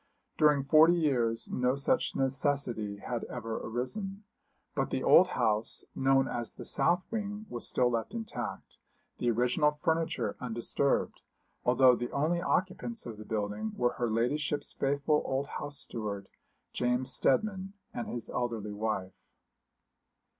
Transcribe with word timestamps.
During 0.35 0.63
forty 0.63 0.95
years 0.95 1.47
no 1.51 1.75
such 1.75 2.15
necessity 2.15 2.97
had 2.97 3.23
ever 3.25 3.57
arisen; 3.57 4.23
but 4.73 4.89
the 4.89 5.03
old 5.03 5.27
house, 5.27 5.85
known 5.93 6.27
as 6.27 6.55
the 6.55 6.65
south 6.65 7.05
wing, 7.11 7.45
was 7.51 7.67
still 7.67 7.91
left 7.91 8.15
intact, 8.15 8.77
the 9.19 9.29
original 9.29 9.69
furniture 9.69 10.35
undisturbed, 10.39 11.21
although 11.63 11.95
the 11.95 12.09
only 12.11 12.41
occupants 12.41 13.05
of 13.05 13.17
the 13.19 13.25
building 13.25 13.73
were 13.75 13.93
her 13.99 14.09
ladyship's 14.09 14.73
faithful 14.73 15.21
old 15.23 15.45
house 15.45 15.77
steward, 15.77 16.27
James 16.73 17.13
Steadman, 17.13 17.73
and 17.93 18.07
his 18.07 18.27
elderly 18.27 18.73
wife. 18.73 19.13